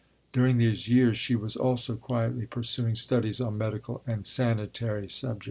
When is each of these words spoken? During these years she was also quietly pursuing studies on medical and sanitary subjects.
During 0.33 0.57
these 0.57 0.89
years 0.89 1.15
she 1.15 1.35
was 1.35 1.55
also 1.55 1.95
quietly 1.95 2.47
pursuing 2.47 2.95
studies 2.95 3.39
on 3.39 3.59
medical 3.59 4.01
and 4.07 4.25
sanitary 4.25 5.07
subjects. 5.07 5.39